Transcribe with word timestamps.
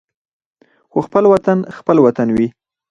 خو 0.91 0.99
خپل 1.07 1.23
وطن 1.33 1.57
خپل 1.77 1.97
وطن 2.05 2.27
وي. 2.37 2.47